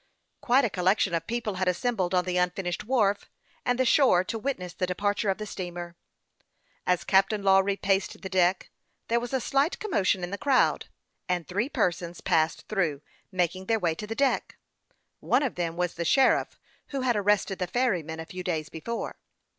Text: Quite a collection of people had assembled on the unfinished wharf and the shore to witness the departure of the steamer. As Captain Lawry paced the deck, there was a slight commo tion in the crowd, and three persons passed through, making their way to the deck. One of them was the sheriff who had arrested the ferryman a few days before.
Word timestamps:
Quite 0.41 0.65
a 0.65 0.69
collection 0.71 1.13
of 1.13 1.27
people 1.27 1.53
had 1.61 1.67
assembled 1.67 2.15
on 2.15 2.25
the 2.25 2.37
unfinished 2.37 2.85
wharf 2.85 3.29
and 3.63 3.77
the 3.77 3.85
shore 3.85 4.23
to 4.23 4.39
witness 4.39 4.73
the 4.73 4.87
departure 4.87 5.29
of 5.29 5.37
the 5.37 5.45
steamer. 5.45 5.95
As 6.87 7.03
Captain 7.03 7.43
Lawry 7.43 7.77
paced 7.77 8.19
the 8.19 8.27
deck, 8.27 8.71
there 9.09 9.19
was 9.19 9.31
a 9.31 9.39
slight 9.39 9.77
commo 9.77 10.03
tion 10.03 10.23
in 10.23 10.31
the 10.31 10.39
crowd, 10.39 10.87
and 11.29 11.47
three 11.47 11.69
persons 11.69 12.19
passed 12.19 12.67
through, 12.67 13.03
making 13.31 13.67
their 13.67 13.77
way 13.79 13.93
to 13.93 14.07
the 14.07 14.15
deck. 14.15 14.57
One 15.19 15.43
of 15.43 15.53
them 15.53 15.77
was 15.77 15.93
the 15.93 16.03
sheriff 16.03 16.59
who 16.87 17.01
had 17.01 17.15
arrested 17.15 17.59
the 17.59 17.67
ferryman 17.67 18.19
a 18.19 18.25
few 18.25 18.43
days 18.43 18.69
before. 18.69 19.19